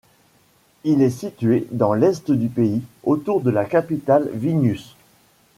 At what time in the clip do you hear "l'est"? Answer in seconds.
1.93-2.31